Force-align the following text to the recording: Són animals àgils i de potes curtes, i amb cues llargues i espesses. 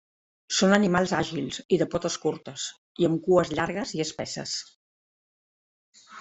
Són 0.59 0.71
animals 0.77 1.11
àgils 1.17 1.59
i 1.77 1.79
de 1.81 1.87
potes 1.97 2.15
curtes, 2.23 2.65
i 3.03 3.07
amb 3.11 3.23
cues 3.27 3.53
llargues 3.61 3.95
i 3.99 4.03
espesses. 4.09 4.57